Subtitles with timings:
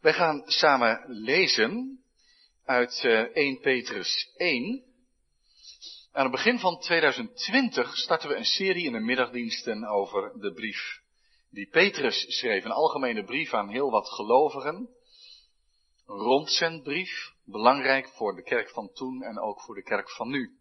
[0.00, 2.02] Wij gaan samen lezen
[2.64, 4.82] uit 1 eh, Petrus 1.
[6.12, 11.00] Aan het begin van 2020 starten we een serie in de middagdiensten over de brief
[11.50, 12.64] die Petrus schreef.
[12.64, 14.88] Een algemene brief aan heel wat gelovigen.
[16.06, 20.58] Een rondzendbrief, belangrijk voor de kerk van toen en ook voor de kerk van nu.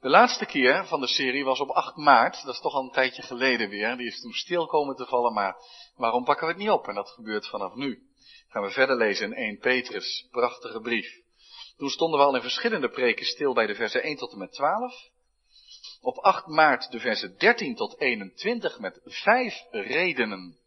[0.00, 2.90] De laatste keer van de serie was op 8 maart, dat is toch al een
[2.90, 3.96] tijdje geleden weer.
[3.96, 5.56] Die is toen stil komen te vallen, maar
[5.96, 6.88] waarom pakken we het niet op?
[6.88, 8.02] En dat gebeurt vanaf nu.
[8.48, 11.20] Gaan we verder lezen in 1 Petrus, prachtige brief.
[11.76, 14.52] Toen stonden we al in verschillende preken stil bij de versen 1 tot en met
[14.52, 15.08] 12.
[16.00, 20.58] Op 8 maart de versen 13 tot 21 met vijf redenen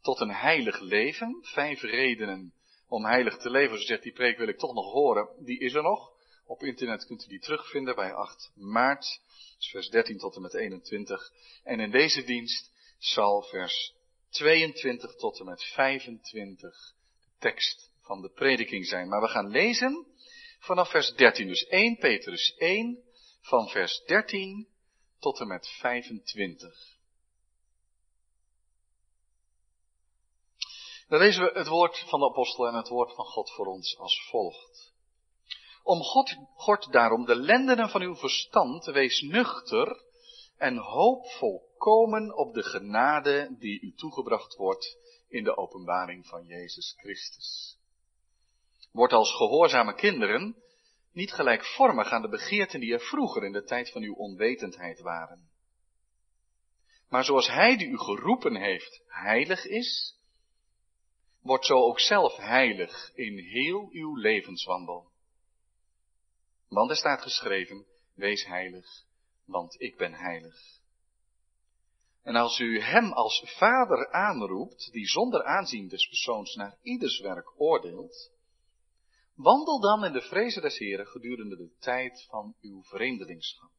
[0.00, 1.38] tot een heilig leven.
[1.42, 2.54] Vijf redenen
[2.88, 3.78] om heilig te leven.
[3.78, 5.28] Zo zegt die preek wil ik toch nog horen.
[5.38, 6.12] Die is er nog.
[6.46, 9.20] Op internet kunt u die terugvinden bij 8 maart,
[9.56, 11.30] dus vers 13 tot en met 21.
[11.62, 13.94] En in deze dienst zal vers
[14.30, 17.03] 22 tot en met 25 de
[17.44, 19.08] tekst van de prediking zijn.
[19.08, 20.06] Maar we gaan lezen
[20.58, 21.46] vanaf vers 13.
[21.46, 23.02] Dus 1 Petrus 1
[23.40, 24.68] van vers 13
[25.18, 26.92] tot en met 25.
[31.08, 33.98] Dan lezen we het woord van de apostel en het woord van God voor ons
[33.98, 34.92] als volgt.
[35.82, 40.02] Om God, God daarom de lendenen van uw verstand, wees nuchter
[40.56, 44.96] en hoop volkomen op de genade die u toegebracht wordt
[45.34, 47.78] in de openbaring van Jezus Christus.
[48.92, 50.56] Word als gehoorzame kinderen
[51.12, 55.48] niet gelijkvormig aan de begeerten die er vroeger in de tijd van uw onwetendheid waren.
[57.08, 60.18] Maar zoals Hij die u geroepen heeft heilig is,
[61.40, 65.10] wordt zo ook zelf heilig in heel uw levenswandel.
[66.68, 69.04] Want er staat geschreven, wees heilig,
[69.44, 70.82] want ik ben heilig.
[72.24, 77.60] En als u hem als vader aanroept, die zonder aanzien des persoons naar ieders werk
[77.60, 78.30] oordeelt,
[79.34, 83.70] wandel dan in de vrezen des Heren gedurende de tijd van uw vreemdelingschap.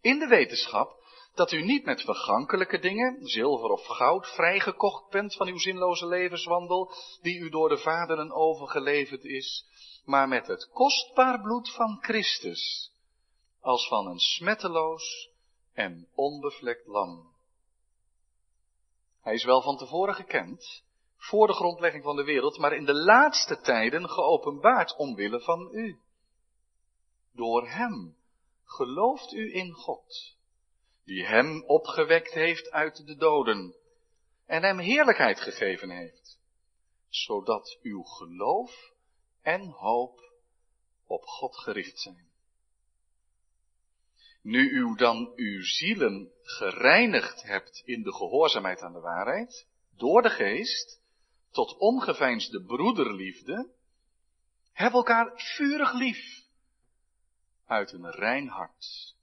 [0.00, 0.98] In de wetenschap
[1.34, 6.92] dat u niet met vergankelijke dingen, zilver of goud, vrijgekocht bent van uw zinloze levenswandel,
[7.20, 9.64] die u door de vaderen overgeleverd is,
[10.04, 12.92] maar met het kostbaar bloed van Christus,
[13.60, 15.30] als van een smetteloos
[15.72, 17.38] en onbevlekt lam.
[19.20, 20.84] Hij is wel van tevoren gekend,
[21.16, 26.00] voor de grondlegging van de wereld, maar in de laatste tijden geopenbaard omwille van u.
[27.32, 28.16] Door hem
[28.64, 30.36] gelooft u in God,
[31.04, 33.74] die hem opgewekt heeft uit de doden
[34.46, 36.38] en hem heerlijkheid gegeven heeft,
[37.08, 38.92] zodat uw geloof
[39.42, 40.20] en hoop
[41.06, 42.29] op God gericht zijn.
[44.42, 50.30] Nu u dan uw zielen gereinigd hebt in de gehoorzaamheid aan de waarheid, door de
[50.30, 51.00] geest,
[51.50, 53.70] tot ongeveinsde broederliefde,
[54.72, 56.48] heb elkaar vurig lief,
[57.66, 59.16] uit een rein hart.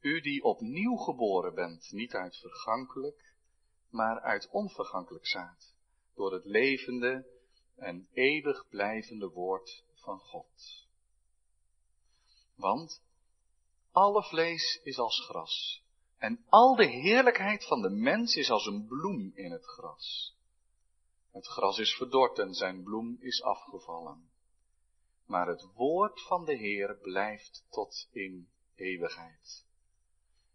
[0.00, 3.34] U die opnieuw geboren bent, niet uit vergankelijk,
[3.90, 5.74] maar uit onvergankelijk zaad,
[6.14, 7.26] door het levende
[7.76, 10.86] en eeuwig blijvende woord van God.
[12.54, 13.02] Want
[13.98, 15.82] alle vlees is als gras
[16.18, 20.34] en al de heerlijkheid van de mens is als een bloem in het gras.
[21.32, 24.30] Het gras is verdord en zijn bloem is afgevallen.
[25.26, 29.64] Maar het woord van de Heer blijft tot in eeuwigheid.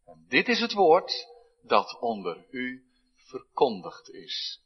[0.05, 1.27] En dit is het woord
[1.61, 4.61] dat onder u verkondigd is.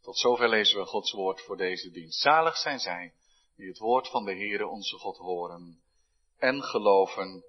[0.00, 2.20] Tot zover lezen we Gods woord voor deze dienst.
[2.20, 3.14] Zalig zijn zij
[3.56, 5.80] die het woord van de Heere onze God horen
[6.38, 7.44] en geloven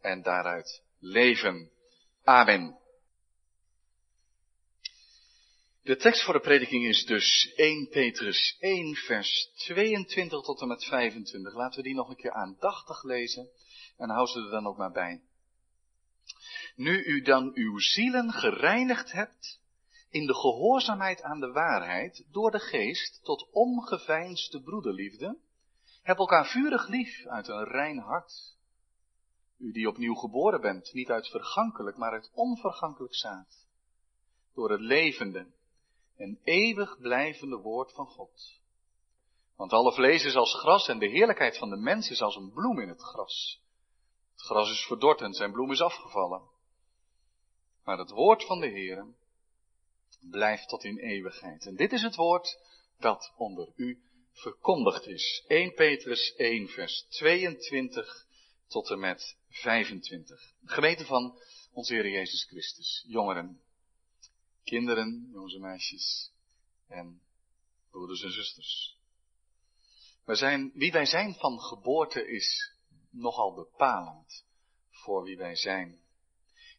[0.00, 1.70] en daaruit leven.
[2.24, 2.80] Amen.
[5.82, 10.84] De tekst voor de prediking is dus 1 Petrus 1 vers 22 tot en met
[10.84, 11.54] 25.
[11.54, 13.48] Laten we die nog een keer aandachtig lezen
[13.96, 15.20] en hou ze er dan ook maar bij.
[16.74, 19.60] Nu u dan uw zielen gereinigd hebt
[20.10, 25.38] in de gehoorzaamheid aan de waarheid door de geest tot ongeveinsde broederliefde,
[26.02, 28.56] heb elkaar vurig lief uit een rein hart.
[29.58, 33.66] U die opnieuw geboren bent, niet uit vergankelijk, maar uit onvergankelijk zaad,
[34.54, 35.46] door het levende
[36.16, 38.60] en eeuwig blijvende woord van God.
[39.56, 42.52] Want alle vlees is als gras en de heerlijkheid van de mens is als een
[42.52, 43.62] bloem in het gras.
[44.32, 46.42] Het gras is verdord en zijn bloem is afgevallen.
[47.84, 49.06] Maar het woord van de Heer
[50.30, 51.66] blijft tot in eeuwigheid.
[51.66, 52.58] En dit is het woord
[52.98, 54.02] dat onder u
[54.32, 55.44] verkondigd is.
[55.46, 58.26] 1 Petrus 1 vers 22
[58.68, 60.54] tot en met 25.
[60.64, 61.38] Gemeente van
[61.72, 63.04] onze Heer Jezus Christus.
[63.08, 63.60] Jongeren,
[64.64, 66.32] kinderen, jongens en meisjes
[66.88, 67.20] en
[67.90, 68.96] broeders en zusters.
[70.24, 72.76] Wij zijn, wie wij zijn van geboorte is
[73.10, 74.44] nogal bepalend
[74.90, 76.00] voor wie wij zijn.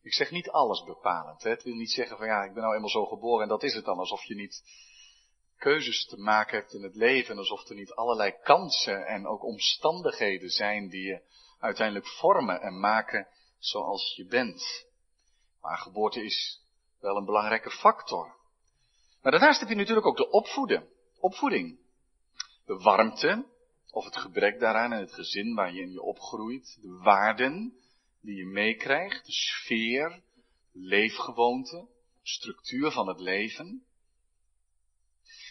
[0.01, 1.43] Ik zeg niet alles bepalend.
[1.43, 1.49] Hè?
[1.49, 3.73] Het wil niet zeggen van ja, ik ben nou eenmaal zo geboren en dat is
[3.73, 3.97] het dan.
[3.97, 4.63] Alsof je niet
[5.63, 7.37] keuzes te maken hebt in het leven.
[7.37, 11.21] Alsof er niet allerlei kansen en ook omstandigheden zijn die je
[11.59, 13.27] uiteindelijk vormen en maken
[13.59, 14.85] zoals je bent.
[15.61, 16.61] Maar geboorte is
[16.99, 18.35] wel een belangrijke factor.
[19.21, 20.87] Maar daarnaast heb je natuurlijk ook de opvoeden,
[21.19, 21.79] opvoeding.
[22.65, 23.45] De warmte,
[23.91, 26.77] of het gebrek daaraan in het gezin waar je in je opgroeit.
[26.81, 27.77] De waarden
[28.21, 30.21] die je meekrijgt, de sfeer,
[30.71, 31.87] leefgewoonte,
[32.21, 33.85] structuur van het leven.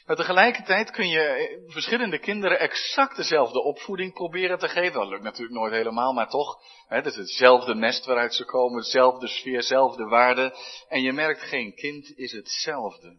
[0.06, 4.92] Maar tegelijkertijd kun je verschillende kinderen exact dezelfde opvoeding proberen te geven.
[4.92, 6.58] Dat lukt natuurlijk nooit helemaal, maar toch.
[6.86, 10.52] Hè, het is hetzelfde nest waaruit ze komen, dezelfde sfeer, dezelfde waarden.
[10.88, 13.16] En je merkt, geen kind is hetzelfde.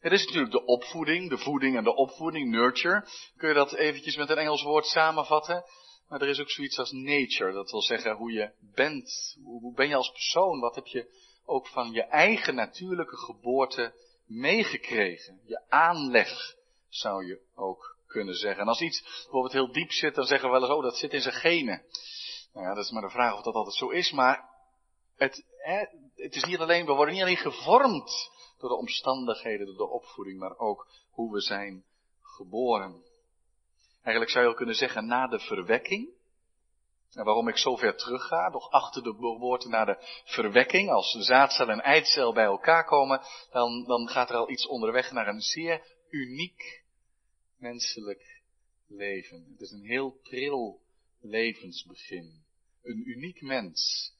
[0.00, 3.04] Het is natuurlijk de opvoeding, de voeding en de opvoeding, nurture.
[3.36, 5.64] Kun je dat eventjes met een Engels woord samenvatten?
[6.08, 9.36] Maar er is ook zoiets als nature, dat wil zeggen hoe je bent.
[9.44, 10.60] Hoe ben je als persoon?
[10.60, 11.06] Wat heb je
[11.44, 13.94] ook van je eigen natuurlijke geboorte
[14.26, 15.40] meegekregen.
[15.44, 16.56] Je aanleg,
[16.88, 18.62] zou je ook kunnen zeggen.
[18.62, 21.12] En als iets bijvoorbeeld heel diep zit, dan zeggen we wel eens, oh, dat zit
[21.12, 21.82] in zijn genen.
[22.52, 24.48] Nou ja, dat is maar de vraag of dat altijd zo is, maar
[25.16, 25.44] het,
[26.14, 30.38] het is niet alleen, we worden niet alleen gevormd door de omstandigheden, door de opvoeding,
[30.38, 31.84] maar ook hoe we zijn
[32.22, 33.02] geboren.
[34.02, 36.08] Eigenlijk zou je ook kunnen zeggen, na de verwekking,
[37.14, 41.12] en waarom ik zo ver terug ga, nog achter de geboorte naar de verwekking, als
[41.12, 43.20] de zaadcel en eicel bij elkaar komen,
[43.50, 46.84] dan, dan gaat er al iets onderweg naar een zeer uniek
[47.56, 48.42] menselijk
[48.86, 49.46] leven.
[49.50, 50.80] Het is een heel pril
[51.20, 52.44] levensbegin.
[52.82, 54.12] Een uniek mens,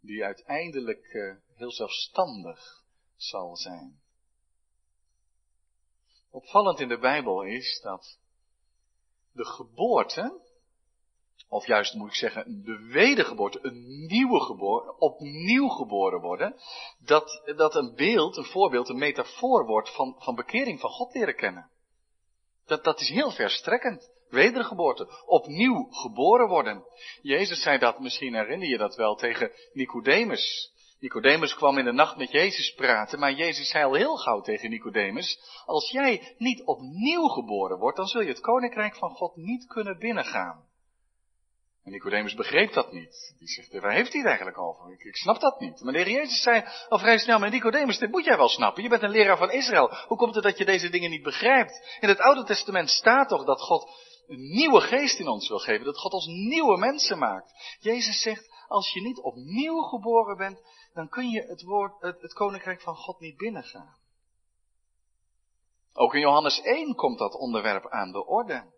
[0.00, 2.84] die uiteindelijk uh, heel zelfstandig
[3.16, 4.00] zal zijn.
[6.30, 8.18] Opvallend in de Bijbel is dat
[9.32, 10.47] de geboorte
[11.48, 16.54] of juist moet ik zeggen, de wedergeboorte, een nieuwe geboorte, opnieuw geboren worden,
[17.04, 21.36] dat, dat een beeld, een voorbeeld, een metafoor wordt van, van bekering, van God leren
[21.36, 21.70] kennen.
[22.66, 24.16] Dat, dat is heel verstrekkend.
[24.28, 26.84] Wedergeboorte, opnieuw geboren worden.
[27.22, 30.72] Jezus zei dat, misschien herinner je dat wel, tegen Nicodemus.
[31.00, 34.70] Nicodemus kwam in de nacht met Jezus praten, maar Jezus zei al heel gauw tegen
[34.70, 39.66] Nicodemus, als jij niet opnieuw geboren wordt, dan zul je het koninkrijk van God niet
[39.66, 40.67] kunnen binnengaan.
[41.84, 43.34] En Nicodemus begreep dat niet.
[43.38, 44.92] Die zegt, waar heeft hij het eigenlijk over?
[44.92, 45.80] Ik, ik snap dat niet.
[45.82, 48.82] Maar de heer Jezus zei al vrij snel, maar Nicodemus, dit moet jij wel snappen.
[48.82, 49.94] Je bent een leraar van Israël.
[50.06, 51.98] Hoe komt het dat je deze dingen niet begrijpt?
[52.00, 53.90] In het Oude Testament staat toch dat God
[54.26, 55.84] een nieuwe geest in ons wil geven.
[55.84, 57.76] Dat God ons nieuwe mensen maakt.
[57.80, 60.60] Jezus zegt, als je niet opnieuw geboren bent,
[60.92, 63.96] dan kun je het, woord, het, het koninkrijk van God niet binnengaan.
[65.92, 68.76] Ook in Johannes 1 komt dat onderwerp aan de orde.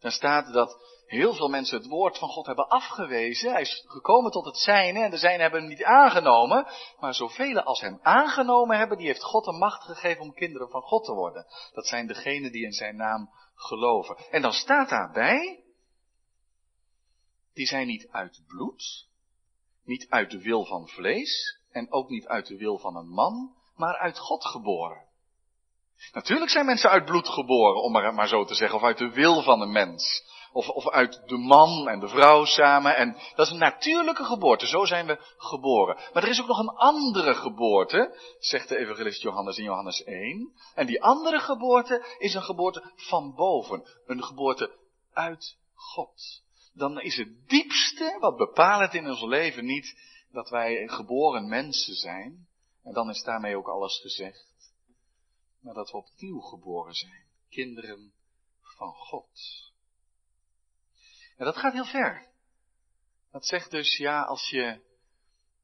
[0.00, 3.52] Dan staat dat heel veel mensen het woord van God hebben afgewezen.
[3.52, 6.66] Hij is gekomen tot het zijne en de zijne hebben hem niet aangenomen.
[6.98, 10.82] Maar zoveel als hem aangenomen hebben, die heeft God de macht gegeven om kinderen van
[10.82, 11.46] God te worden.
[11.72, 14.16] Dat zijn degenen die in zijn naam geloven.
[14.30, 15.64] En dan staat daarbij,
[17.54, 19.08] die zijn niet uit bloed,
[19.84, 23.54] niet uit de wil van vlees en ook niet uit de wil van een man,
[23.74, 25.07] maar uit God geboren.
[26.12, 29.10] Natuurlijk zijn mensen uit bloed geboren, om maar, maar zo te zeggen, of uit de
[29.10, 30.36] wil van een mens.
[30.52, 32.96] Of, of uit de man en de vrouw samen.
[32.96, 34.66] En dat is een natuurlijke geboorte.
[34.66, 35.96] Zo zijn we geboren.
[36.12, 40.52] Maar er is ook nog een andere geboorte, zegt de evangelist Johannes in Johannes 1.
[40.74, 43.88] En die andere geboorte is een geboorte van boven.
[44.06, 44.76] Een geboorte
[45.12, 46.42] uit God.
[46.74, 49.96] Dan is het diepste wat bepalend in ons leven niet
[50.32, 52.46] dat wij geboren mensen zijn.
[52.84, 54.47] En dan is daarmee ook alles gezegd.
[55.60, 57.26] Maar dat we opnieuw geboren zijn.
[57.48, 58.12] Kinderen
[58.60, 59.40] van God.
[61.36, 62.26] En dat gaat heel ver.
[63.30, 64.80] Dat zegt dus, ja, als je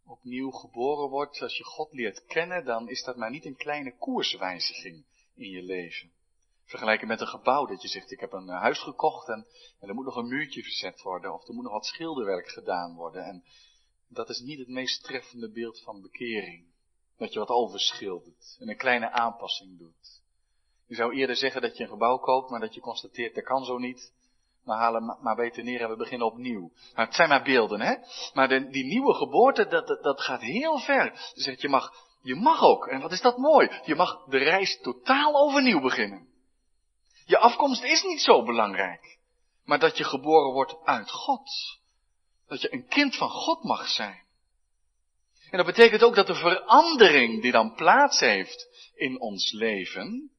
[0.05, 3.97] opnieuw geboren wordt, als je God leert kennen, dan is dat maar niet een kleine
[3.97, 6.13] koerswijziging in je leven.
[6.65, 9.47] Vergelijken met een gebouw dat je zegt, ik heb een eh, huis gekocht en,
[9.81, 12.95] en er moet nog een muurtje verzet worden, of er moet nog wat schilderwerk gedaan
[12.95, 13.25] worden.
[13.25, 13.45] En
[14.09, 16.67] dat is niet het meest treffende beeld van bekering.
[17.19, 20.23] Dat je wat overschildert en een kleine aanpassing doet.
[20.87, 23.65] Je zou eerder zeggen dat je een gebouw koopt, maar dat je constateert, dat kan
[23.65, 24.13] zo niet.
[24.65, 26.71] We halen maar beter neer en we beginnen opnieuw.
[26.95, 27.95] Maar het zijn maar beelden, hè?
[28.33, 31.05] Maar de, die nieuwe geboorte, dat, dat, dat gaat heel ver.
[31.35, 31.93] Je zegt, je mag,
[32.23, 36.29] je mag ook, en wat is dat mooi, je mag de reis totaal overnieuw beginnen.
[37.27, 39.19] Je afkomst is niet zo belangrijk,
[39.65, 41.51] maar dat je geboren wordt uit God.
[42.47, 44.24] Dat je een kind van God mag zijn.
[45.55, 50.31] En dat betekent ook dat de verandering die dan plaats heeft in ons leven,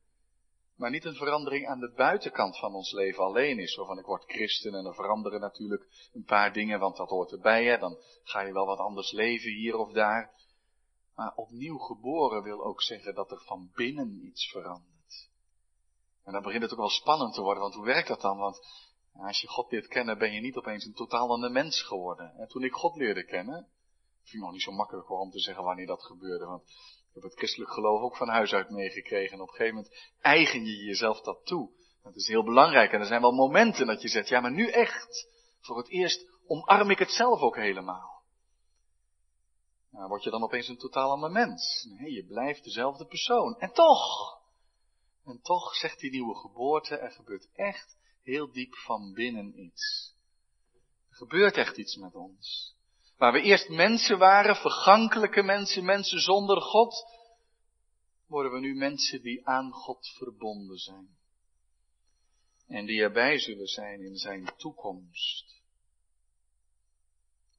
[0.76, 3.74] maar niet een verandering aan de buitenkant van ons leven alleen is.
[3.74, 7.32] Zo van ik word christen en er veranderen natuurlijk een paar dingen, want dat hoort
[7.32, 7.66] erbij.
[7.66, 7.78] Hè?
[7.78, 10.34] Dan ga je wel wat anders leven hier of daar.
[11.16, 15.30] Maar opnieuw geboren wil ook zeggen dat er van binnen iets verandert.
[16.24, 18.38] En dan begint het ook wel spannend te worden, want hoe werkt dat dan?
[18.38, 18.60] Want
[19.14, 22.34] als je God leert kennen, ben je niet opeens een totaal ander mens geworden.
[22.38, 23.68] En toen ik God leerde kennen,
[24.30, 26.64] vind nog niet zo makkelijk om te zeggen wanneer dat gebeurde, want
[27.08, 29.34] ik heb het christelijk geloof ook van huis uit meegekregen.
[29.34, 31.70] En op een gegeven moment eigen je jezelf dat toe.
[32.04, 32.92] Dat is heel belangrijk.
[32.92, 35.28] En er zijn wel momenten dat je zegt, ja maar nu echt,
[35.60, 38.24] voor het eerst omarm ik het zelf ook helemaal.
[39.92, 41.88] Nou, word je dan opeens een totaal ander mens.
[41.90, 43.60] Nee, je blijft dezelfde persoon.
[43.60, 44.38] En toch,
[45.26, 50.16] en toch zegt die nieuwe geboorte, er gebeurt echt heel diep van binnen iets.
[51.10, 52.76] Er gebeurt echt iets met ons.
[53.18, 57.06] Waar we eerst mensen waren, vergankelijke mensen, mensen zonder God,
[58.28, 61.18] worden we nu mensen die aan God verbonden zijn.
[62.68, 65.62] En die erbij zullen zijn in zijn toekomst.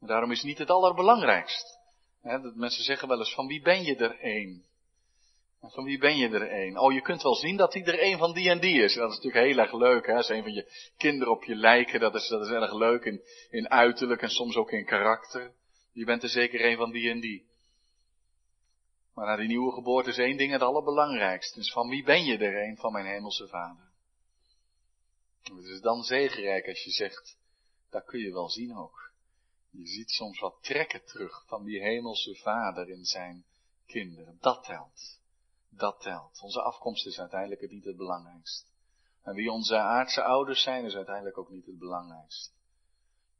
[0.00, 1.78] Daarom is niet het allerbelangrijkst.
[2.22, 4.65] dat mensen zeggen wel eens van wie ben je er een?
[5.60, 6.78] Van wie ben je er een?
[6.78, 8.94] Oh, je kunt wel zien dat hij er een van die en die is.
[8.94, 10.14] En dat is natuurlijk heel erg leuk, hè.
[10.14, 13.22] Als een van je kinderen op je lijken, dat is, dat is erg leuk in,
[13.50, 15.52] in uiterlijk en soms ook in karakter.
[15.92, 17.46] Je bent er zeker een van die en die.
[19.14, 21.58] Maar na die nieuwe geboorte is één ding het allerbelangrijkste.
[21.58, 23.84] Dus van wie ben je er een van mijn hemelse vader?
[25.42, 27.36] Het is dan zegenrijk als je zegt,
[27.90, 29.10] dat kun je wel zien ook.
[29.70, 33.44] Je ziet soms wat trekken terug van die hemelse vader in zijn
[33.86, 34.36] kinderen.
[34.40, 35.16] Dat telt
[35.78, 36.40] dat telt.
[36.42, 38.70] Onze afkomst is uiteindelijk niet het belangrijkste.
[39.22, 42.54] En wie onze aardse ouders zijn, is uiteindelijk ook niet het belangrijkste.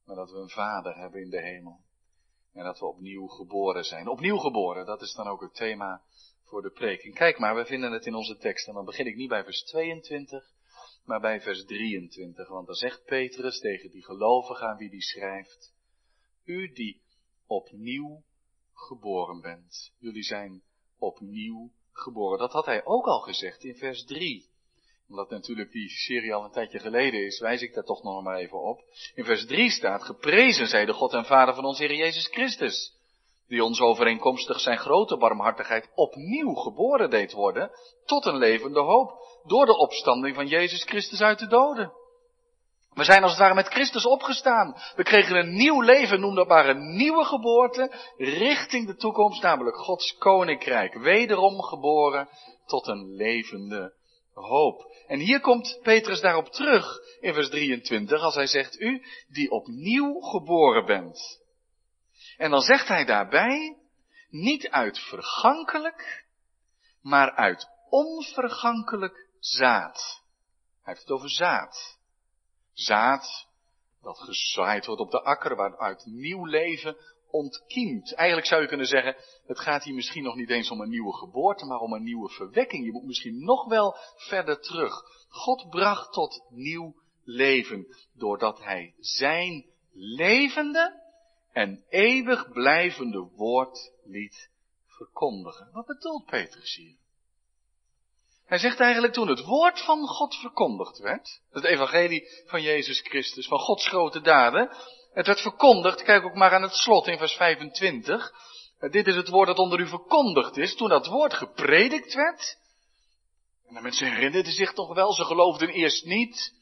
[0.05, 1.81] Maar dat we een vader hebben in de hemel.
[2.53, 4.09] En dat we opnieuw geboren zijn.
[4.09, 6.03] Opnieuw geboren, dat is dan ook het thema
[6.45, 7.15] voor de preking.
[7.15, 8.69] Kijk maar, we vinden het in onze tekst.
[8.69, 10.53] En dan begin ik niet bij vers 22,
[11.05, 12.49] maar bij vers 23.
[12.49, 15.75] Want dan zegt Petrus tegen die gelovigen aan wie die schrijft.
[16.45, 17.03] U die
[17.47, 18.23] opnieuw
[18.73, 19.93] geboren bent.
[19.99, 20.63] Jullie zijn
[20.99, 22.39] opnieuw geboren.
[22.39, 24.45] Dat had hij ook al gezegd in vers 3.
[25.09, 28.37] Omdat natuurlijk die serie al een tijdje geleden is, wijs ik daar toch nog maar
[28.37, 28.81] even op.
[29.15, 32.95] In vers 3 staat, geprezen zij de God en Vader van onze Heer Jezus Christus.
[33.49, 37.71] Die ons overeenkomstig zijn grote barmhartigheid opnieuw geboren deed worden,
[38.05, 41.93] tot een levende hoop, door de opstanding van Jezus Christus uit de doden.
[42.97, 44.77] We zijn als het ware met Christus opgestaan.
[44.95, 49.77] We kregen een nieuw leven, noem dat maar een nieuwe geboorte, richting de toekomst, namelijk
[49.77, 50.95] Gods koninkrijk.
[50.95, 52.29] Wederom geboren
[52.67, 53.95] tot een levende
[54.33, 54.95] hoop.
[55.07, 60.21] En hier komt Petrus daarop terug in vers 23, als hij zegt, u die opnieuw
[60.21, 61.41] geboren bent.
[62.37, 63.77] En dan zegt hij daarbij,
[64.29, 66.27] niet uit vergankelijk,
[67.03, 70.23] maar uit onvergankelijk zaad.
[70.83, 71.96] Hij heeft het over zaad
[72.77, 73.47] zaad
[74.03, 76.97] dat gezaaid wordt op de akker, waaruit nieuw leven
[77.31, 78.15] ontkiemt.
[78.15, 79.17] Eigenlijk zou je kunnen zeggen,
[79.47, 82.29] het gaat hier misschien nog niet eens om een nieuwe geboorte, maar om een nieuwe
[82.29, 82.85] verwekking.
[82.85, 85.03] Je moet misschien nog wel verder terug.
[85.29, 91.03] God bracht tot nieuw leven, doordat hij zijn levende
[91.53, 94.51] en eeuwig blijvende woord liet
[94.87, 95.69] verkondigen.
[95.73, 96.97] Wat bedoelt Petrus hier?
[98.47, 103.47] Hij zegt eigenlijk toen het woord van God verkondigd werd, het evangelie van Jezus Christus,
[103.47, 104.77] van Gods grote daden,
[105.13, 108.33] het werd verkondigd, kijk ook maar aan het slot in vers 25,
[108.91, 112.59] dit is het woord dat onder u verkondigd is, toen dat woord gepredikt werd,
[113.69, 116.55] en de mensen herinnerden zich toch wel, ze geloofden eerst niet,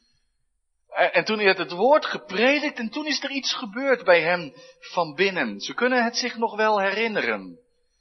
[0.95, 5.15] en toen werd het woord gepredikt en toen is er iets gebeurd bij hen van
[5.15, 5.61] binnen.
[5.61, 7.59] Ze kunnen het zich nog wel herinneren.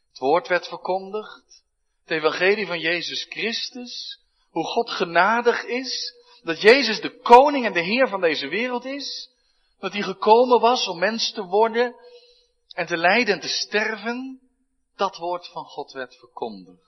[0.10, 1.62] Het woord werd verkondigd.
[2.13, 4.20] Evangelie van Jezus Christus.
[4.50, 6.13] Hoe God genadig is.
[6.43, 9.29] Dat Jezus de koning en de heer van deze wereld is.
[9.79, 11.96] Dat hij gekomen was om mens te worden
[12.74, 14.39] en te lijden en te sterven.
[14.96, 16.82] Dat woord van God werd verkondigd.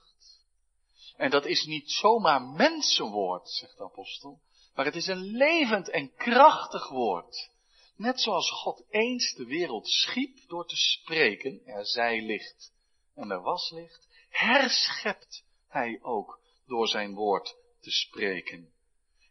[1.16, 4.40] En dat is niet zomaar mensenwoord, zegt de apostel.
[4.74, 7.50] Maar het is een levend en krachtig woord.
[7.96, 12.72] Net zoals God eens de wereld schiep door te spreken, er zij licht
[13.14, 14.05] en er was licht,
[14.36, 18.72] herschept hij ook door zijn woord te spreken.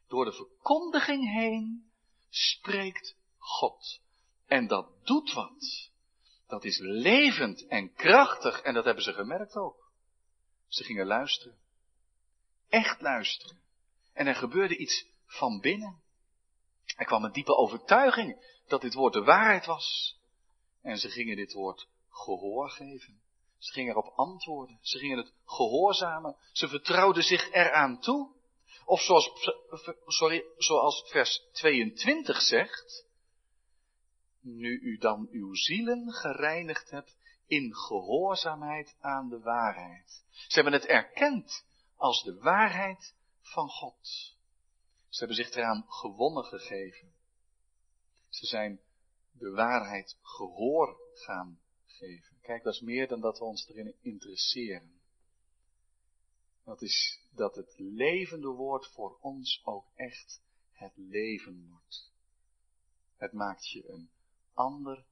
[0.07, 1.91] Door de verkondiging heen
[2.29, 3.99] spreekt God.
[4.45, 5.89] En dat doet wat.
[6.47, 9.91] Dat is levend en krachtig en dat hebben ze gemerkt ook.
[10.67, 11.57] Ze gingen luisteren.
[12.69, 13.59] Echt luisteren.
[14.13, 16.01] En er gebeurde iets van binnen.
[16.95, 20.17] Er kwam een diepe overtuiging dat dit woord de waarheid was.
[20.81, 23.21] En ze gingen dit woord gehoor geven.
[23.65, 24.79] Ze gingen erop antwoorden.
[24.81, 26.35] Ze gingen het gehoorzamen.
[26.51, 28.33] Ze vertrouwden zich eraan toe.
[28.85, 29.31] Of zoals,
[30.05, 33.05] sorry, zoals vers 22 zegt,
[34.41, 37.17] nu u dan uw zielen gereinigd hebt
[37.47, 40.23] in gehoorzaamheid aan de waarheid.
[40.29, 43.97] Ze hebben het erkend als de waarheid van God.
[45.09, 47.13] Ze hebben zich eraan gewonnen gegeven.
[48.29, 48.79] Ze zijn
[49.31, 51.59] de waarheid gehoor gaan
[52.41, 55.01] Kijk, dat is meer dan dat we ons erin interesseren.
[56.63, 62.11] Dat is dat het levende woord voor ons ook echt het leven wordt.
[63.17, 64.09] Het maakt je een
[64.53, 65.05] ander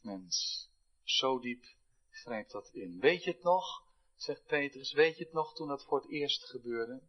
[0.00, 0.68] mens.
[1.02, 1.64] Zo diep
[2.10, 3.00] grijpt dat in.
[3.00, 3.84] Weet je het nog?
[4.16, 7.02] Zegt Petrus, weet je het nog toen dat voor het eerst gebeurde?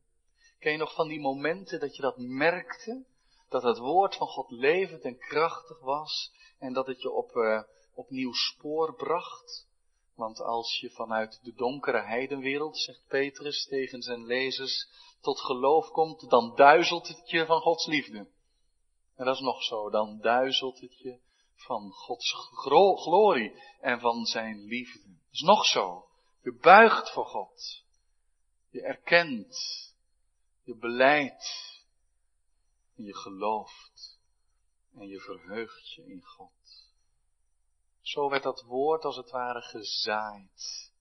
[0.59, 3.05] Ken je nog van die momenten dat je dat merkte?
[3.49, 7.63] Dat het woord van God levend en krachtig was en dat het je op, uh,
[7.93, 9.67] op nieuw spoor bracht?
[10.15, 14.87] Want als je vanuit de donkere heidenwereld, zegt Petrus tegen zijn lezers,
[15.21, 18.27] tot geloof komt, dan duizelt het je van Gods liefde.
[19.15, 21.19] En dat is nog zo, dan duizelt het je
[21.55, 22.33] van Gods
[22.93, 25.07] glorie en van zijn liefde.
[25.07, 26.07] Dat is nog zo.
[26.41, 27.83] Je buigt voor God.
[28.69, 29.57] Je erkent.
[30.63, 31.81] Je beleidt.
[32.95, 34.19] En je gelooft.
[34.93, 36.82] En je verheugt je in God.
[38.03, 40.91] Zo werd dat woord als het ware gezaaid.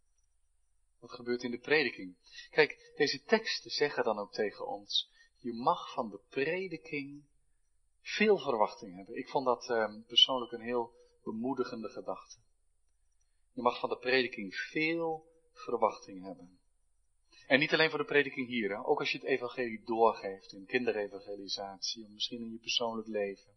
[0.98, 2.16] Wat gebeurt in de prediking?
[2.50, 7.24] Kijk, deze teksten zeggen dan ook tegen ons, je mag van de prediking
[8.00, 9.16] veel verwachting hebben.
[9.16, 10.92] Ik vond dat eh, persoonlijk een heel
[11.22, 12.36] bemoedigende gedachte.
[13.52, 16.58] Je mag van de prediking veel verwachting hebben.
[17.46, 22.04] En niet alleen voor de prediking hier, ook als je het evangelie doorgeeft in kinderevangelisatie,
[22.04, 23.52] of misschien in je persoonlijk leven,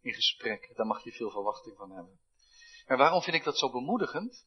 [0.00, 2.18] in gesprek, daar mag je veel verwachting van hebben.
[2.86, 4.44] En waarom vind ik dat zo bemoedigend?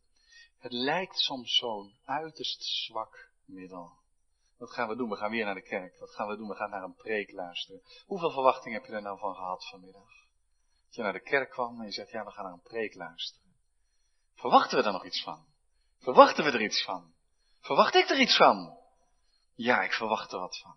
[0.58, 3.92] Het lijkt soms zo'n uiterst zwak middel.
[4.58, 5.10] Wat gaan we doen?
[5.10, 6.00] We gaan weer naar de kerk.
[6.00, 6.48] Wat gaan we doen?
[6.48, 7.82] We gaan naar een preek luisteren.
[8.06, 10.10] Hoeveel verwachting heb je er nou van gehad vanmiddag?
[10.86, 12.96] Dat je naar de kerk kwam en je zegt, ja, we gaan naar een preek
[12.96, 13.56] luisteren.
[14.36, 15.46] Verwachten we er nog iets van?
[16.00, 17.14] Verwachten we er iets van?
[17.60, 18.78] Verwacht ik er iets van?
[19.56, 20.76] Ja, ik verwacht er wat van.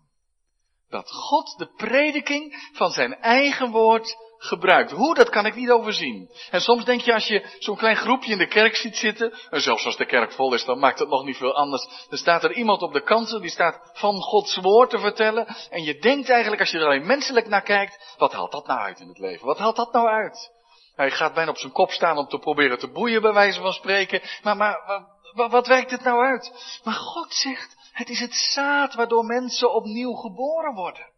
[0.89, 4.91] Dat God de prediking van zijn eigen woord gebruikt.
[4.91, 6.29] Hoe, dat kan ik niet overzien.
[6.51, 9.61] En soms denk je als je zo'n klein groepje in de kerk ziet zitten, en
[9.61, 11.87] zelfs als de kerk vol is, dan maakt het nog niet veel anders.
[12.09, 15.47] Dan staat er iemand op de kansen die staat van Gods woord te vertellen.
[15.69, 18.79] En je denkt eigenlijk, als je er alleen menselijk naar kijkt, wat haalt dat nou
[18.79, 19.45] uit in het leven?
[19.45, 20.51] Wat haalt dat nou uit?
[20.95, 23.73] Hij gaat bijna op zijn kop staan om te proberen te boeien, bij wijze van
[23.73, 24.21] spreken.
[24.41, 26.79] Maar, maar wat, wat werkt het nou uit?
[26.83, 31.12] Maar God zegt, het is het zaad waardoor mensen opnieuw geboren worden.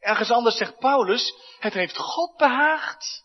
[0.00, 3.24] Ergens anders zegt Paulus, het heeft God behaagd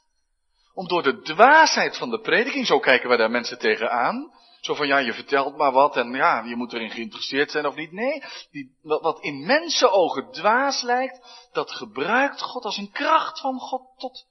[0.74, 4.88] om door de dwaasheid van de prediking, zo kijken wij daar mensen tegenaan, zo van
[4.88, 7.92] ja, je vertelt maar wat en ja, je moet erin geïnteresseerd zijn of niet.
[7.92, 13.82] Nee, die, wat, in mensenogen dwaas lijkt, dat gebruikt God als een kracht van God
[13.98, 14.28] tot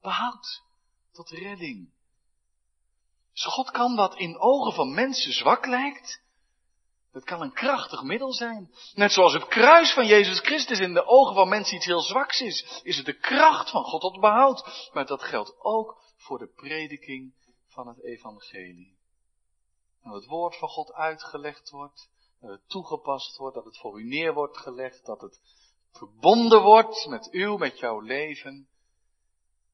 [0.00, 0.62] behoud,
[1.12, 1.92] tot redding.
[3.32, 6.22] Dus God kan wat in ogen van mensen zwak lijkt,
[7.12, 8.70] dat kan een krachtig middel zijn.
[8.94, 12.40] Net zoals het kruis van Jezus Christus in de ogen van mensen iets heel zwaks
[12.40, 14.90] is, is het de kracht van God tot behoud.
[14.92, 17.34] Maar dat geldt ook voor de prediking
[17.66, 18.98] van het evangelie.
[20.02, 22.08] Dat het woord van God uitgelegd wordt,
[22.40, 25.40] dat het toegepast wordt, dat het voor u neer wordt gelegd, dat het
[25.92, 28.68] verbonden wordt met uw, met jouw leven.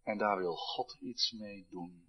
[0.02, 2.04] En daar wil God iets mee doen.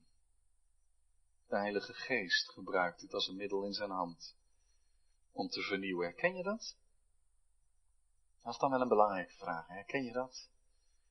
[1.48, 4.37] De Heilige Geest gebruikt het als een middel in zijn hand
[5.38, 6.06] om te vernieuwen.
[6.06, 6.76] Herken je dat?
[8.44, 9.68] Dat is dan wel een belangrijke vraag.
[9.68, 10.50] Herken je dat?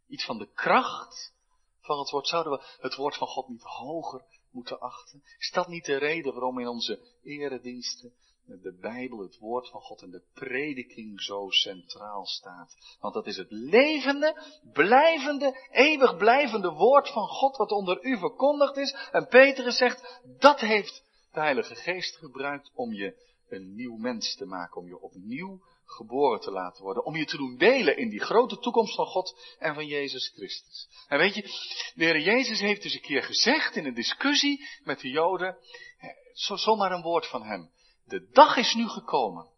[0.07, 1.35] Iets van de kracht
[1.81, 2.27] van het woord.
[2.27, 5.23] Zouden we het woord van God niet hoger moeten achten?
[5.39, 8.15] Is dat niet de reden waarom in onze erediensten
[8.47, 12.97] de Bijbel, het woord van God en de prediking zo centraal staat?
[13.01, 18.77] Want dat is het levende, blijvende, eeuwig blijvende woord van God wat onder u verkondigd
[18.77, 19.09] is.
[19.13, 24.47] En Petrus zegt, dat heeft de Heilige Geest gebruikt om je een nieuw mens te
[24.47, 28.21] maken, om je opnieuw geboren te laten worden, om je te doen delen in die
[28.21, 30.89] grote toekomst van God en van Jezus Christus.
[31.09, 31.43] En weet je,
[31.95, 35.57] de Heer Jezus heeft dus een keer gezegd in een discussie met de Joden,
[36.33, 37.71] zomaar een woord van hem.
[38.05, 39.55] De dag is nu gekomen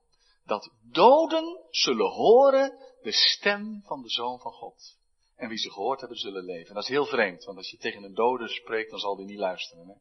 [0.48, 4.96] dat doden zullen horen de stem van de Zoon van God.
[5.36, 6.74] En wie ze gehoord hebben, zullen leven.
[6.74, 9.38] dat is heel vreemd, want als je tegen een dode spreekt, dan zal die niet
[9.38, 10.00] luisteren.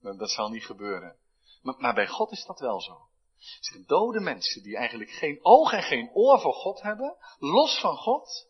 [0.00, 0.16] Hè?
[0.16, 1.16] Dat zal niet gebeuren.
[1.62, 3.08] Maar, maar bij God is dat wel zo.
[3.60, 7.96] Zijn dode mensen die eigenlijk geen oog en geen oor voor God hebben, los van
[7.96, 8.48] God.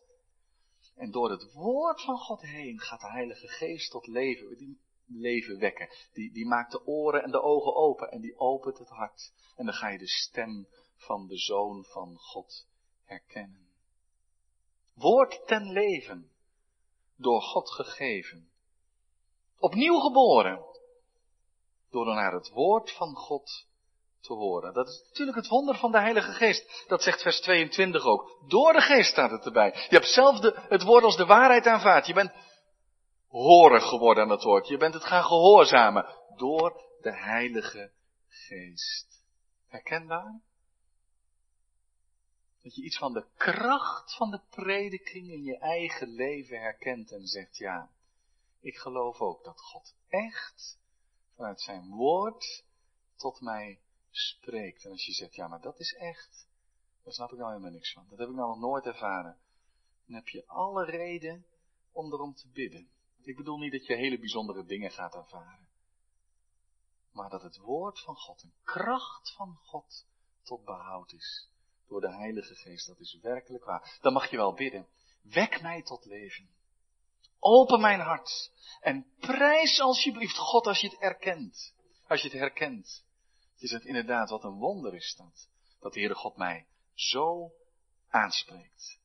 [0.95, 5.59] En door het woord van God heen gaat de Heilige Geest tot leven, die leven
[5.59, 5.89] wekken.
[6.13, 9.33] Die, die maakt de oren en de ogen open en die opent het hart.
[9.55, 12.67] En dan ga je de stem van de Zoon van God
[13.03, 13.67] herkennen.
[14.93, 16.31] Woord ten leven,
[17.15, 18.51] door God gegeven.
[19.59, 20.65] Opnieuw geboren,
[21.89, 23.67] door naar het woord van God
[24.23, 24.73] te horen.
[24.73, 26.85] Dat is natuurlijk het wonder van de Heilige Geest.
[26.87, 28.45] Dat zegt vers 22 ook.
[28.47, 29.71] Door de Geest staat het erbij.
[29.71, 32.07] Je hebt zelf het woord als de waarheid aanvaard.
[32.07, 32.31] Je bent
[33.27, 34.67] horig geworden aan het woord.
[34.67, 36.05] Je bent het gaan gehoorzamen.
[36.35, 37.91] Door de Heilige
[38.27, 39.23] Geest.
[39.67, 40.41] Herkenbaar?
[42.61, 47.27] Dat je iets van de kracht van de prediking in je eigen leven herkent en
[47.27, 47.89] zegt, ja,
[48.61, 50.79] ik geloof ook dat God echt
[51.35, 52.63] vanuit zijn woord
[53.15, 53.79] tot mij
[54.15, 54.85] spreekt.
[54.85, 56.47] En als je zegt, ja, maar dat is echt,
[57.03, 58.05] daar snap ik nou helemaal niks van.
[58.09, 59.37] Dat heb ik nou nog nooit ervaren.
[60.05, 61.45] Dan heb je alle reden
[61.91, 62.87] om erom te bidden.
[63.21, 65.67] Ik bedoel niet dat je hele bijzondere dingen gaat ervaren.
[67.11, 70.05] Maar dat het woord van God, een kracht van God,
[70.43, 71.49] tot behoud is.
[71.87, 73.97] Door de Heilige Geest, dat is werkelijk waar.
[74.01, 74.87] Dan mag je wel bidden.
[75.21, 76.49] Wek mij tot leven.
[77.39, 78.51] Open mijn hart.
[78.81, 81.73] En prijs alsjeblieft God als je het erkent.
[82.07, 83.05] Als je het herkent.
[83.57, 85.47] Is het inderdaad wat een wonder is dat.
[85.79, 87.51] Dat de Heere God mij zo
[88.09, 88.99] aanspreekt.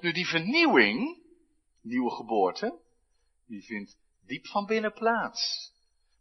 [0.00, 1.22] Nu die vernieuwing,
[1.80, 2.78] nieuwe geboorte,
[3.46, 3.96] die vindt
[4.26, 5.72] diep van binnen plaats.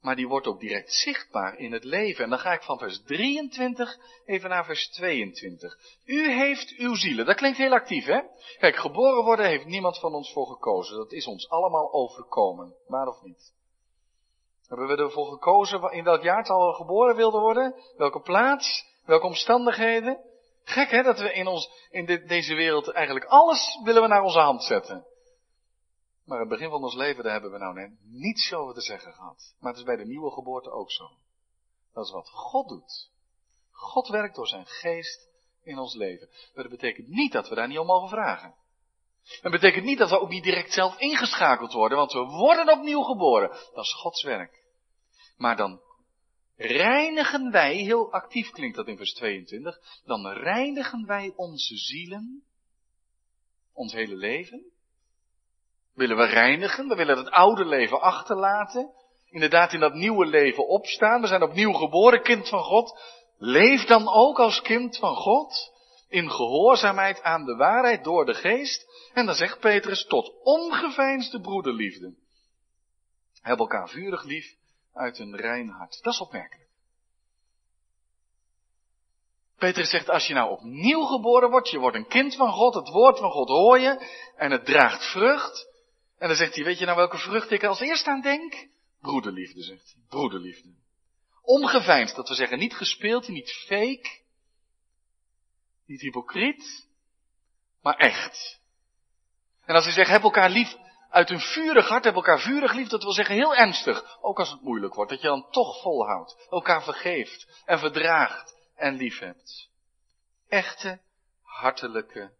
[0.01, 2.23] Maar die wordt ook direct zichtbaar in het leven.
[2.23, 5.77] En dan ga ik van vers 23 even naar vers 22.
[6.05, 7.25] U heeft uw zielen.
[7.25, 8.21] Dat klinkt heel actief, hè?
[8.57, 10.97] Kijk, geboren worden heeft niemand van ons voor gekozen.
[10.97, 12.75] Dat is ons allemaal overkomen.
[12.87, 13.53] Waar of niet?
[14.67, 17.75] Hebben we ervoor gekozen in welk jaartal we geboren wilden worden?
[17.97, 18.85] Welke plaats?
[19.05, 20.19] Welke omstandigheden?
[20.63, 24.39] Gek hè, dat we in, ons, in deze wereld eigenlijk alles willen we naar onze
[24.39, 25.05] hand zetten.
[26.25, 29.13] Maar het begin van ons leven, daar hebben we nou net niets over te zeggen
[29.13, 29.55] gehad.
[29.59, 31.09] Maar het is bij de nieuwe geboorte ook zo.
[31.93, 33.09] Dat is wat God doet.
[33.71, 35.29] God werkt door zijn geest
[35.63, 36.29] in ons leven.
[36.53, 38.55] Maar dat betekent niet dat we daar niet om mogen vragen.
[39.41, 43.01] Dat betekent niet dat we ook niet direct zelf ingeschakeld worden, want we worden opnieuw
[43.01, 43.49] geboren.
[43.49, 44.63] Dat is Gods werk.
[45.37, 45.81] Maar dan
[46.55, 52.43] reinigen wij, heel actief klinkt dat in vers 22, dan reinigen wij onze zielen,
[53.73, 54.71] ons hele leven.
[55.93, 58.91] Willen we reinigen, we willen het oude leven achterlaten,
[59.29, 61.21] inderdaad in dat nieuwe leven opstaan.
[61.21, 62.99] We zijn opnieuw geboren, kind van God.
[63.37, 65.73] Leef dan ook als kind van God,
[66.09, 68.85] in gehoorzaamheid aan de waarheid door de geest.
[69.17, 72.13] En dan zegt Petrus, tot ongeveinsde broederliefde.
[73.41, 74.55] Heb elkaar vurig lief
[74.93, 75.99] uit een rein hart.
[76.01, 76.69] Dat is opmerkelijk.
[79.55, 82.89] Petrus zegt, als je nou opnieuw geboren wordt, je wordt een kind van God, het
[82.89, 85.67] woord van God hoor je, en het draagt vrucht.
[86.17, 88.67] En dan zegt hij, weet je nou welke vrucht ik als eerst aan denk?
[89.01, 90.03] Broederliefde, zegt hij.
[90.09, 90.69] Broederliefde.
[91.41, 94.21] Ongeveinsd, dat we zeggen, niet gespeeld, niet fake,
[95.85, 96.87] niet hypocriet,
[97.81, 98.56] maar echt.
[99.67, 100.75] En als hij zegt, heb elkaar lief
[101.09, 104.17] uit een vurig hart, heb elkaar vurig lief, dat wil zeggen heel ernstig.
[104.21, 106.47] Ook als het moeilijk wordt, dat je dan toch volhoudt.
[106.49, 109.69] Elkaar vergeeft en verdraagt en lief hebt.
[110.47, 110.99] Echte,
[111.41, 112.33] hartelijke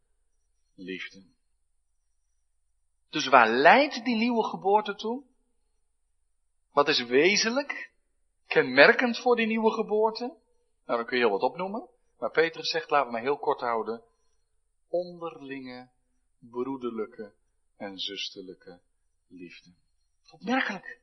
[0.76, 1.26] liefde.
[3.10, 5.24] Dus waar leidt die nieuwe geboorte toe?
[6.72, 7.92] Wat is wezenlijk,
[8.48, 10.26] kenmerkend voor die nieuwe geboorte?
[10.86, 11.90] Nou, dan kun je heel wat opnoemen.
[12.20, 14.04] Maar Petrus zegt, laten we maar heel kort houden.
[14.90, 15.90] Onderlinge,
[16.40, 17.34] broederlijke
[17.78, 18.82] en zusterlijke
[19.28, 19.74] liefde.
[20.32, 21.02] Opmerkelijk.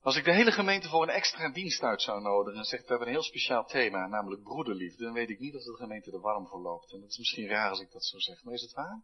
[0.00, 2.88] Als ik de hele gemeente voor een extra dienst uit zou nodigen en zegt, we
[2.88, 6.20] hebben een heel speciaal thema, namelijk broederliefde, dan weet ik niet of de gemeente er
[6.20, 6.92] warm voor loopt.
[6.92, 9.02] En dat is misschien raar als ik dat zo zeg, maar is het waar?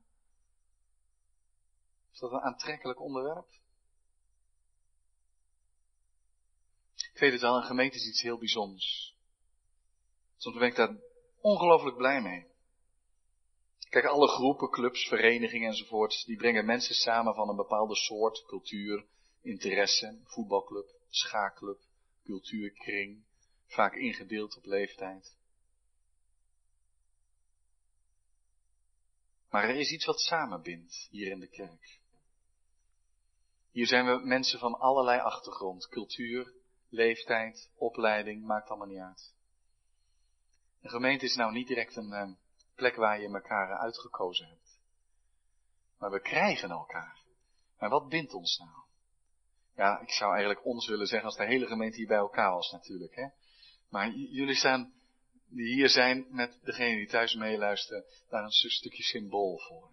[2.12, 3.48] Is dat een aantrekkelijk onderwerp?
[7.12, 9.16] Ik weet het wel, een gemeente is iets heel bijzonders.
[10.40, 10.96] Soms ben ik daar
[11.40, 12.46] ongelooflijk blij mee.
[13.88, 19.06] Kijk, alle groepen, clubs, verenigingen enzovoorts, die brengen mensen samen van een bepaalde soort, cultuur,
[19.42, 21.78] interesse, voetbalclub, schaakclub,
[22.24, 23.24] cultuurkring,
[23.66, 25.36] vaak ingedeeld op leeftijd.
[29.50, 32.00] Maar er is iets wat samenbindt hier in de kerk.
[33.70, 36.52] Hier zijn we mensen van allerlei achtergrond, cultuur,
[36.88, 39.38] leeftijd, opleiding, maakt allemaal niet uit.
[40.80, 42.30] Een gemeente is nou niet direct een uh,
[42.74, 44.78] plek waar je elkaar uitgekozen hebt.
[45.98, 47.18] Maar we krijgen elkaar.
[47.78, 48.70] Maar wat bindt ons nou?
[49.76, 52.70] Ja, ik zou eigenlijk ons willen zeggen als de hele gemeente hier bij elkaar was
[52.70, 53.14] natuurlijk.
[53.14, 53.26] Hè?
[53.88, 54.92] Maar jullie staan,
[55.46, 59.90] die hier zijn, met degene die thuis meeluisteren, daar een stukje symbool voor.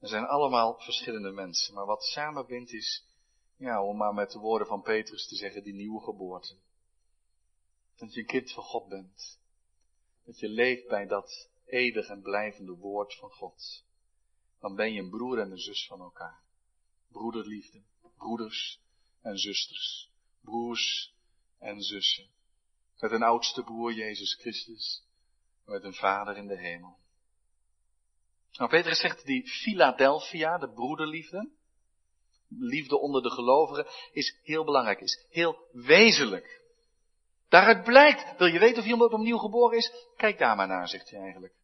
[0.00, 3.04] Er zijn allemaal verschillende mensen, maar wat samenbindt is
[3.56, 6.56] ja, om maar met de woorden van Petrus te zeggen, die nieuwe geboorte.
[7.96, 9.40] Dat je een kind van God bent.
[10.24, 13.84] Dat je leeft bij dat eeuwig en blijvende woord van God.
[14.60, 16.42] Dan ben je een broer en een zus van elkaar.
[17.08, 17.82] Broederliefde,
[18.16, 18.80] broeders
[19.20, 20.10] en zusters.
[20.40, 21.14] Broers
[21.58, 22.30] en zussen.
[22.98, 25.04] Met een oudste broer Jezus Christus.
[25.64, 26.96] Met een vader in de hemel.
[28.52, 31.50] Nou, Petrus zegt die Philadelphia, de broederliefde,
[32.48, 36.61] liefde onder de gelovigen, is heel belangrijk, is heel wezenlijk.
[37.52, 39.92] Daaruit blijkt, wil je weten of iemand opnieuw geboren is?
[40.16, 41.54] Kijk daar maar naar, zegt hij eigenlijk.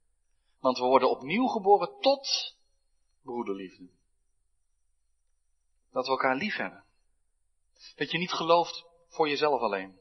[0.60, 2.54] Want we worden opnieuw geboren tot
[3.22, 3.88] broederliefde.
[5.92, 6.84] Dat we elkaar lief hebben.
[7.96, 9.98] Dat je niet gelooft voor jezelf alleen.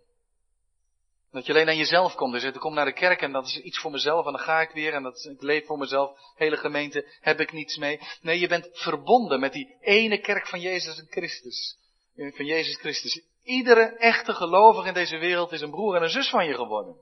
[1.32, 3.60] Dat je alleen aan jezelf komt zegt, ik kom naar de kerk en dat is
[3.60, 6.20] iets voor mezelf en dan ga ik weer en dat, ik leef voor mezelf.
[6.36, 8.00] Hele gemeente heb ik niets mee.
[8.22, 11.78] Nee, je bent verbonden met die ene kerk van Jezus en Christus.
[12.16, 13.22] Van Jezus Christus.
[13.48, 16.96] Iedere echte gelovige in deze wereld is een broer en een zus van je geworden.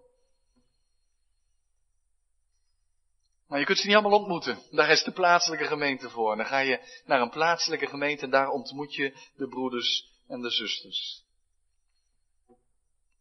[3.48, 4.60] Maar je kunt ze niet allemaal ontmoeten.
[4.72, 6.36] Daar is de plaatselijke gemeente voor.
[6.36, 10.50] Dan ga je naar een plaatselijke gemeente en daar ontmoet je de broeders en de
[10.50, 11.24] zusters.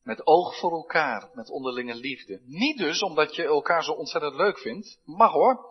[0.03, 2.41] Met oog voor elkaar, met onderlinge liefde.
[2.45, 4.99] Niet dus omdat je elkaar zo ontzettend leuk vindt.
[5.05, 5.67] Mag hoor.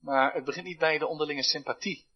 [0.00, 2.06] Maar het begint niet bij de onderlinge sympathie.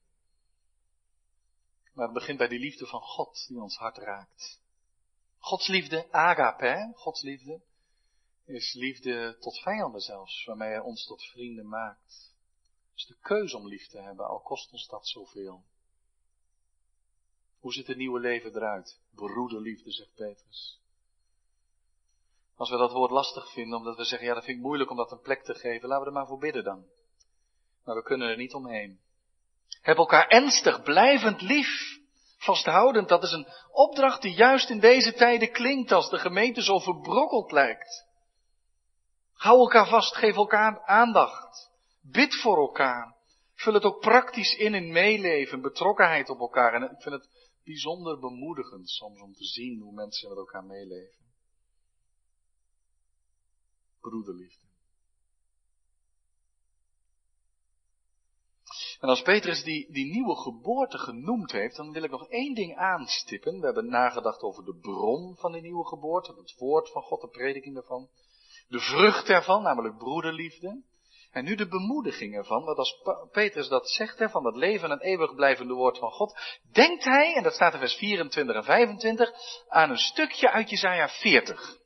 [1.98, 4.60] Maar het begint bij die liefde van God die ons hart raakt.
[5.38, 7.60] Gods liefde, agape, Gods liefde,
[8.44, 12.34] is liefde tot vijanden zelfs, waarmee hij ons tot vrienden maakt.
[12.94, 15.64] Dus de keuze om lief te hebben, al kost ons dat zoveel.
[17.58, 19.00] Hoe ziet het nieuwe leven eruit?
[19.14, 20.80] Broederliefde, zegt Petrus.
[22.54, 24.96] Als we dat woord lastig vinden, omdat we zeggen, ja, dat vind ik moeilijk om
[24.96, 26.86] dat een plek te geven, laten we er maar voor bidden dan.
[27.84, 29.00] Maar we kunnen er niet omheen.
[29.80, 31.98] Heb elkaar ernstig, blijvend lief.
[32.38, 36.78] Vasthoudend, dat is een opdracht die juist in deze tijden klinkt als de gemeente zo
[36.78, 38.06] verbrokkeld lijkt.
[39.32, 41.70] Hou elkaar vast, geef elkaar aandacht.
[42.02, 43.16] Bid voor elkaar.
[43.54, 46.74] Vul het ook praktisch in in meeleven, betrokkenheid op elkaar.
[46.74, 47.28] En ik vind het
[47.64, 51.18] bijzonder bemoedigend soms om te zien hoe mensen met elkaar meeleven.
[54.00, 54.67] Broederliefde.
[59.00, 62.76] En als Petrus die, die nieuwe geboorte genoemd heeft, dan wil ik nog één ding
[62.76, 63.60] aanstippen.
[63.60, 67.28] We hebben nagedacht over de bron van die nieuwe geboorte, het woord van God, de
[67.28, 68.08] prediking daarvan.
[68.68, 70.82] De vrucht ervan, namelijk broederliefde.
[71.30, 75.00] En nu de bemoediging ervan, want als Petrus dat zegt, hè, van dat leven en
[75.00, 76.38] eeuwig blijvende woord van God,
[76.72, 79.32] denkt hij, en dat staat in vers 24 en 25,
[79.68, 81.78] aan een stukje uit Jezaja 40.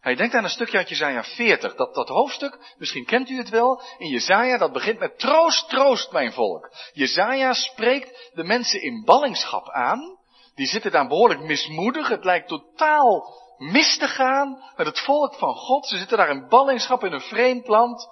[0.00, 3.48] Hij denkt aan een stukje uit Jezaja 40, dat, dat hoofdstuk, misschien kent u het
[3.48, 6.70] wel, in Jezaja, dat begint met troost, troost mijn volk.
[6.92, 10.18] Jezaja spreekt de mensen in ballingschap aan,
[10.54, 15.54] die zitten daar behoorlijk mismoedig, het lijkt totaal mis te gaan met het volk van
[15.54, 15.86] God.
[15.86, 18.08] Ze zitten daar in ballingschap in een vreemd land.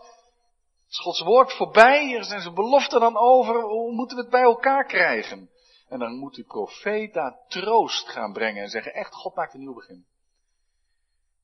[0.88, 4.42] Is Gods woord voorbij, er zijn zijn beloften dan over, hoe moeten we het bij
[4.42, 5.50] elkaar krijgen?
[5.88, 9.60] En dan moet de profeet daar troost gaan brengen en zeggen, echt, God maakt een
[9.60, 10.06] nieuw begin.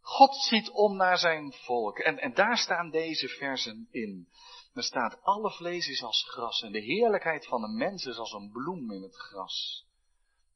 [0.06, 1.98] God ziet om naar zijn volk.
[1.98, 4.28] En, en daar staan deze versen in.
[4.74, 8.32] Er staat, alle vlees is als gras en de heerlijkheid van een mens is als
[8.32, 9.86] een bloem in het gras.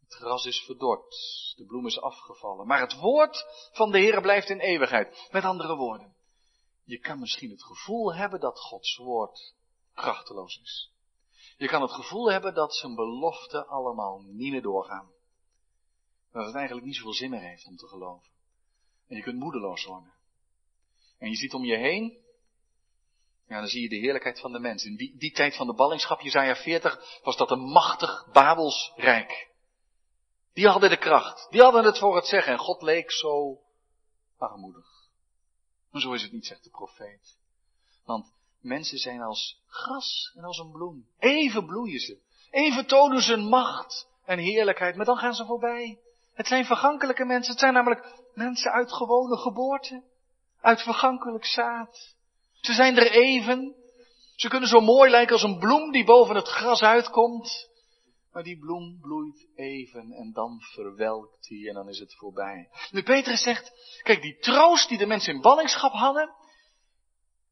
[0.01, 1.15] Het gras is verdord,
[1.57, 5.29] de bloem is afgevallen, maar het woord van de Heer blijft in eeuwigheid.
[5.31, 6.15] Met andere woorden,
[6.85, 9.55] je kan misschien het gevoel hebben dat Gods woord
[9.95, 10.93] krachteloos is.
[11.57, 15.11] Je kan het gevoel hebben dat zijn beloften allemaal niet meer doorgaan.
[16.33, 18.37] Dat het eigenlijk niet zoveel zin meer heeft om te geloven.
[19.09, 20.13] En je kunt moedeloos worden.
[21.19, 22.19] En je ziet om je heen,
[23.49, 24.85] ja, dan zie je de heerlijkheid van de mens.
[24.85, 29.49] In die, tijd van de ballingschap, Jezaja 40, was dat een machtig Babels rijk.
[30.53, 33.61] Die hadden de kracht, die hadden het voor het zeggen en God leek zo
[34.39, 34.87] armoedig.
[35.91, 37.37] Maar zo is het niet, zegt de profeet.
[38.05, 41.09] Want mensen zijn als gras en als een bloem.
[41.19, 42.19] Even bloeien ze.
[42.51, 45.99] Even tonen ze macht en heerlijkheid, maar dan gaan ze voorbij.
[46.39, 47.51] Het zijn vergankelijke mensen.
[47.51, 50.03] Het zijn namelijk mensen uit gewone geboorte.
[50.61, 52.15] Uit vergankelijk zaad.
[52.61, 53.75] Ze zijn er even.
[54.37, 57.69] Ze kunnen zo mooi lijken als een bloem die boven het gras uitkomt.
[58.33, 62.69] Maar die bloem bloeit even en dan verwelkt die en dan is het voorbij.
[62.91, 63.73] Nu Petrus zegt,
[64.03, 66.35] kijk die troost die de mensen in ballingschap hadden,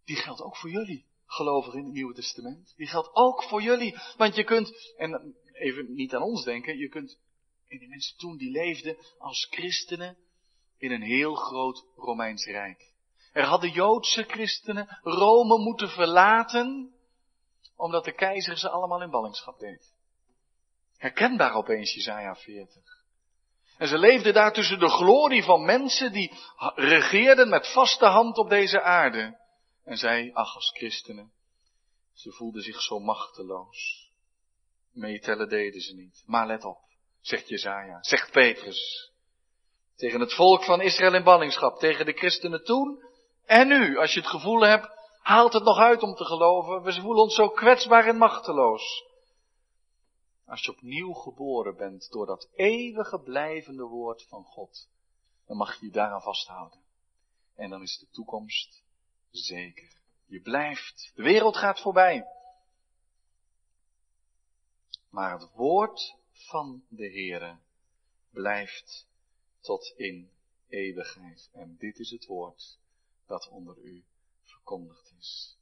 [0.05, 2.75] die geldt ook voor jullie, gelovigen in het Nieuwe Testament.
[2.77, 6.88] Die geldt ook voor jullie, want je kunt, en even niet aan ons denken, je
[6.88, 7.18] kunt
[7.68, 10.16] in die mensen toen die leefden als christenen
[10.79, 12.94] in een heel groot Romeins Rijk.
[13.33, 16.94] Er hadden Joodse christenen Rome moeten verlaten,
[17.76, 19.94] omdat de keizer ze allemaal in ballingschap deed.
[20.96, 23.05] Herkenbaar opeens Jezaja 40.
[23.79, 26.33] En ze leefden daar tussen de glorie van mensen die
[26.74, 29.38] regeerden met vaste hand op deze aarde.
[29.85, 31.33] En zij, ach als christenen,
[32.12, 34.11] ze voelden zich zo machteloos.
[34.92, 36.22] Meetellen deden ze niet.
[36.26, 36.79] Maar let op,
[37.26, 39.10] zegt Jezaja, zegt Petrus.
[39.96, 43.02] Tegen het volk van Israël in ballingschap, tegen de christenen toen
[43.44, 43.98] en nu.
[43.98, 44.88] Als je het gevoel hebt,
[45.20, 46.82] haalt het nog uit om te geloven.
[46.82, 49.04] We voelen ons zo kwetsbaar en machteloos.
[50.46, 54.88] Als je opnieuw geboren bent door dat eeuwige blijvende woord van God,
[55.46, 56.78] dan mag je je daaraan vasthouden.
[57.54, 58.82] En dan is de toekomst
[59.30, 59.96] zeker.
[60.26, 61.12] Je blijft.
[61.14, 62.26] De wereld gaat voorbij.
[65.10, 67.59] Maar het woord van de Heere
[68.31, 69.07] blijft
[69.61, 70.31] tot in
[70.68, 71.51] eeuwigheid.
[71.53, 72.79] En dit is het woord
[73.27, 74.05] dat onder u
[74.42, 75.57] verkondigd is.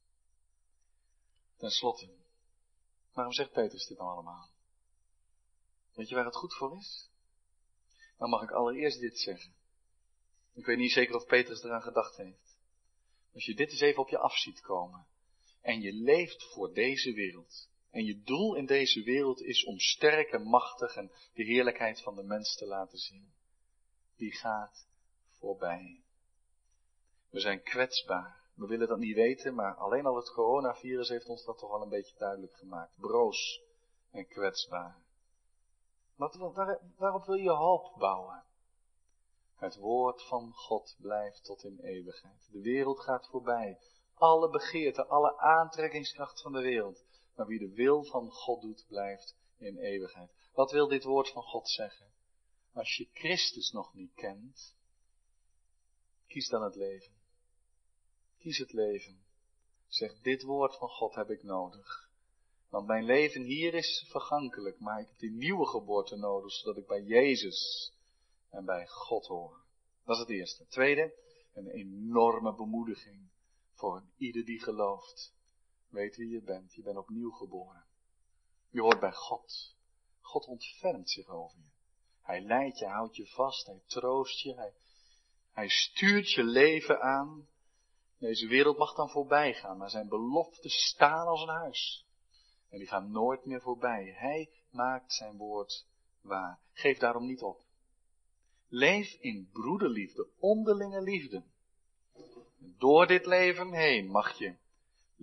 [1.57, 2.11] Ten slotte,
[3.13, 4.51] waarom zegt Petrus dit nou allemaal?
[5.93, 7.11] Weet je waar het goed voor is?
[8.19, 9.55] Dan mag ik allereerst dit zeggen.
[10.53, 12.59] Ik weet niet zeker of Petrus eraan gedacht heeft.
[13.33, 15.07] Als je dit eens even op je af ziet komen.
[15.61, 17.69] En je leeft voor deze wereld.
[17.95, 22.15] En je doel in deze wereld is om sterk en machtig en de heerlijkheid van
[22.15, 23.33] de mens te laten zien.
[24.17, 24.89] Die gaat
[25.31, 26.03] voorbij.
[27.31, 28.43] We zijn kwetsbaar.
[28.55, 31.83] We willen dat niet weten, maar alleen al het coronavirus heeft ons dat toch al
[31.83, 32.93] een beetje duidelijk gemaakt.
[32.97, 33.63] Broos
[34.11, 35.03] en kwetsbaar.
[36.97, 38.45] Waarop wil je hoop bouwen?
[39.57, 42.49] Het woord van God blijft tot in eeuwigheid.
[42.53, 43.79] De wereld gaat voorbij.
[44.15, 47.05] Alle begeerten, alle aantrekkingskracht van de wereld.
[47.35, 50.31] Maar wie de wil van God doet, blijft in eeuwigheid.
[50.53, 52.13] Wat wil dit woord van God zeggen?
[52.73, 54.75] Als je Christus nog niet kent,
[56.27, 57.13] kies dan het leven.
[58.39, 59.25] Kies het leven.
[59.89, 62.11] Zeg, dit woord van God heb ik nodig.
[62.69, 66.87] Want mijn leven hier is vergankelijk, maar ik heb die nieuwe geboorte nodig, zodat ik
[66.87, 67.93] bij Jezus
[68.51, 69.65] en bij God hoor.
[70.05, 70.67] Dat is het eerste.
[70.67, 71.15] Tweede,
[71.53, 73.29] een enorme bemoediging
[73.73, 75.35] voor ieder die gelooft.
[75.95, 77.85] Weet wie je bent, je bent opnieuw geboren.
[78.71, 79.77] Je hoort bij God.
[80.21, 81.71] God ontfermt zich over je.
[82.23, 84.73] Hij leidt je, houdt je vast, hij troost je, hij,
[85.53, 87.49] hij stuurt je leven aan.
[88.19, 92.07] Deze wereld mag dan voorbij gaan, maar zijn beloften staan als een huis.
[92.69, 94.15] En die gaan nooit meer voorbij.
[94.17, 95.87] Hij maakt zijn woord
[96.21, 96.61] waar.
[96.73, 97.65] Geef daarom niet op.
[98.69, 101.45] Leef in broederliefde, onderlinge liefde.
[102.59, 104.57] Door dit leven heen mag je,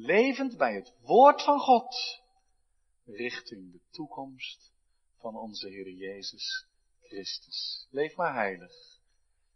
[0.01, 2.21] levend bij het woord van God,
[3.05, 4.71] richting de toekomst
[5.17, 6.65] van onze Heer Jezus
[7.01, 7.87] Christus.
[7.89, 8.73] Leef maar heilig,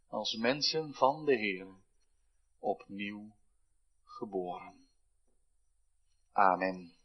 [0.08, 1.66] als mensen van de Heer,
[2.58, 3.36] opnieuw
[4.04, 4.86] geboren.
[6.32, 6.95] Amen.